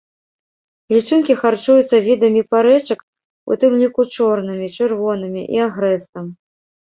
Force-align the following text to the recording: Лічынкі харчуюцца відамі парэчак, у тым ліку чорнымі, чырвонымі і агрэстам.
Лічынкі 0.93 1.33
харчуюцца 1.41 1.97
відамі 2.07 2.41
парэчак, 2.55 2.99
у 3.51 3.57
тым 3.63 3.73
ліку 3.83 4.01
чорнымі, 4.15 4.71
чырвонымі 4.79 5.41
і 5.57 5.61
агрэстам. 5.69 6.25